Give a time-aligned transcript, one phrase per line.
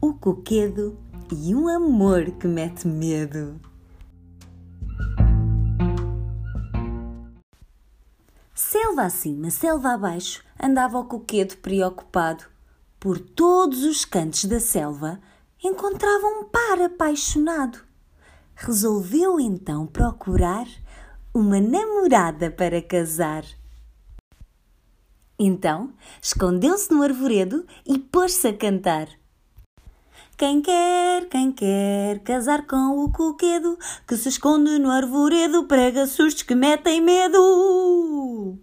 [0.00, 0.98] o coquedo
[1.30, 3.60] e um amor que mete medo.
[8.54, 12.44] Selva acima, selva abaixo, andava o coquedo preocupado.
[12.98, 15.20] Por todos os cantos da selva
[15.62, 17.78] encontrava um par apaixonado.
[18.54, 20.66] Resolveu então procurar
[21.34, 23.44] uma namorada para casar.
[25.38, 25.92] Então
[26.22, 29.19] escondeu-se no arvoredo e pôs-se a cantar.
[30.40, 36.44] Quem quer, quem quer casar com o coquedo que se esconde no arvoredo prega sustos
[36.44, 38.58] que metem medo.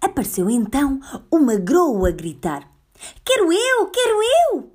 [0.00, 0.98] Apareceu então
[1.30, 2.68] uma groa a gritar:
[3.24, 4.18] Quero eu, quero
[4.50, 4.72] eu!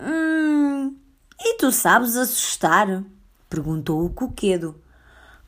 [0.00, 0.96] Hum,
[1.40, 3.02] e tu sabes assustar?
[3.50, 4.80] perguntou o coquedo.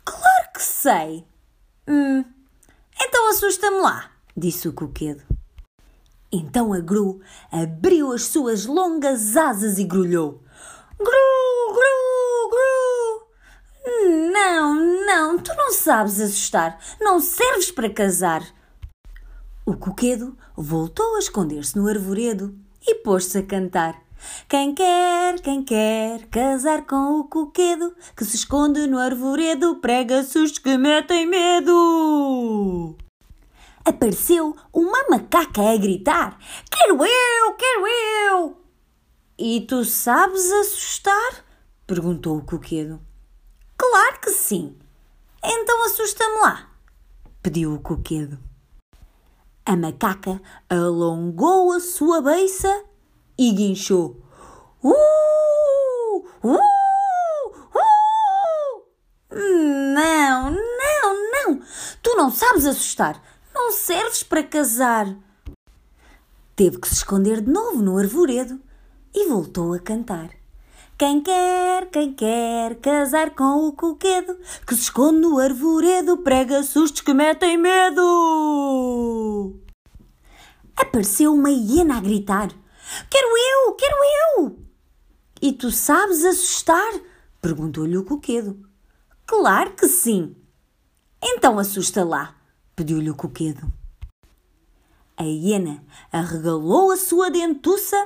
[0.05, 1.25] Claro que sei!
[1.87, 2.25] Hum,
[3.01, 5.28] então assusta-me lá, disse o coquedo.
[6.31, 10.43] Então a Gru abriu as suas longas asas e grulhou:
[10.99, 13.29] Gru, Gru, Gru!
[14.33, 14.75] Não,
[15.07, 18.43] não, tu não sabes assustar, não serves para casar.
[19.65, 22.55] O coquedo voltou a esconder-se no arvoredo
[22.87, 23.99] e pôs-se a cantar.
[24.49, 30.59] Quem quer, quem quer casar com o coquedo que se esconde no arvoredo prega sustos
[30.59, 32.97] que metem medo
[33.89, 36.39] apareceu uma macaca a gritar:
[36.71, 38.57] Quero eu, quero eu!
[39.39, 41.45] E tu sabes assustar?
[41.87, 43.01] perguntou o coquedo.
[43.77, 44.77] Claro que sim.
[45.43, 46.71] Então assusta-me lá,
[47.43, 48.39] pediu o coquedo.
[49.65, 52.85] A macaca alongou a sua beiça
[53.39, 54.17] e guinchou.
[54.83, 56.25] Uh!
[56.43, 56.59] Uh!
[57.75, 58.85] Uh!
[59.95, 61.61] Não, não, não!
[62.03, 63.23] Tu não sabes assustar
[63.59, 65.17] não serves para casar.
[66.55, 68.61] Teve que se esconder de novo no arvoredo
[69.13, 70.31] e voltou a cantar.
[70.97, 77.01] Quem quer, quem quer casar com o coquedo que se esconde no arvoredo prega sustos
[77.01, 79.57] que metem medo.
[80.77, 82.51] Apareceu uma hiena a gritar:
[83.11, 83.97] Quero eu, quero
[84.39, 84.59] eu!
[85.43, 86.93] E tu sabes assustar?
[87.41, 88.69] perguntou-lhe o coquedo.
[89.27, 90.37] Claro que sim.
[91.21, 92.38] Então assusta lá
[92.79, 93.67] pediu-lhe o coquedo.
[95.17, 97.97] A hiena arregalou a sua dentuça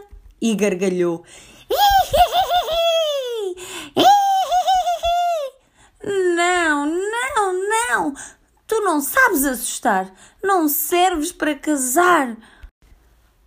[0.41, 1.23] e gargalhou.
[6.05, 8.15] Não, não, não!
[8.67, 10.13] Tu não sabes assustar,
[10.43, 12.37] não serves para casar.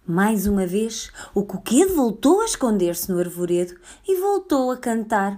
[0.08, 3.78] Mais uma vez, o coquedo voltou a esconder-se no arvoredo
[4.08, 5.38] e voltou a cantar.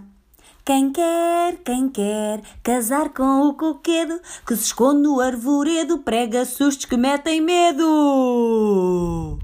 [0.67, 6.83] Quem quer, quem quer casar com o coquedo que se esconde no arvoredo prega sustos
[6.83, 9.39] que metem medo.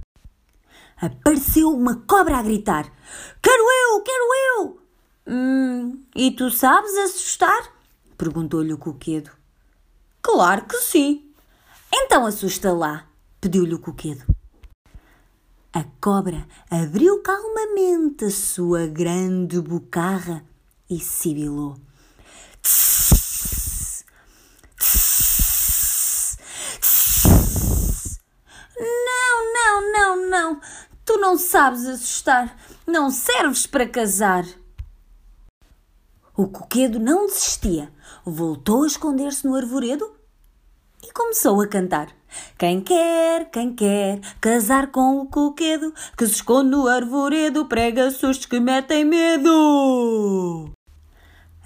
[0.97, 2.91] Apareceu uma cobra a gritar:
[3.41, 4.81] Quero eu, quero eu!
[5.25, 7.72] Hum, e tu sabes assustar?
[8.17, 9.31] perguntou-lhe o coquedo.
[10.22, 11.31] Claro que sim.
[11.89, 13.07] Então assusta lá,
[13.39, 14.25] pediu-lhe o coquedo.
[15.72, 20.44] A cobra abriu calmamente a sua grande bocarra
[20.93, 21.75] e sibilou.
[28.79, 30.61] Não, não, não, não.
[31.05, 32.55] Tu não sabes assustar.
[32.85, 34.45] Não serves para casar.
[36.35, 37.91] O coquedo não desistia.
[38.25, 40.15] Voltou a esconder-se no arvoredo
[41.03, 42.09] e começou a cantar.
[42.57, 48.45] Quem quer, quem quer casar com o coquedo que se esconde no arvoredo prega sustos
[48.45, 49.51] que metem medo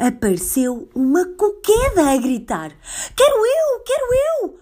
[0.08, 2.72] apareceu uma coqueda a gritar:
[3.16, 4.60] Quero eu, quero eu!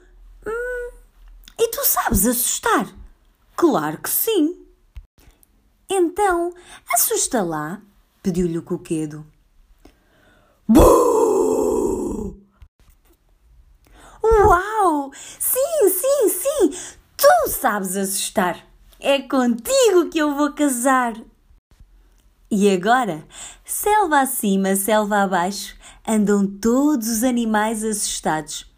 [0.47, 0.91] Hum,
[1.59, 2.88] e tu sabes assustar?
[3.55, 4.66] Claro que sim!
[5.89, 6.53] Então,
[6.91, 7.81] assusta lá,
[8.22, 9.25] pediu-lhe o coquedo.
[10.67, 12.35] Buh!
[14.23, 15.11] Uau!
[15.39, 16.69] Sim, sim, sim!
[17.16, 18.67] Tu sabes assustar!
[18.99, 21.14] É contigo que eu vou casar!
[22.49, 23.25] E agora,
[23.63, 25.75] selva acima, selva abaixo,
[26.07, 28.71] andam todos os animais assustados.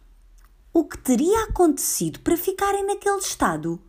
[0.73, 3.79] O que teria acontecido para ficarem naquele estado?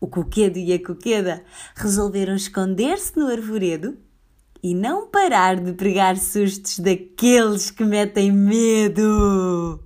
[0.00, 1.44] O coquedo e a coqueda
[1.76, 3.96] resolveram esconder-se no arvoredo
[4.62, 9.80] e não parar de pregar sustos daqueles que metem medo.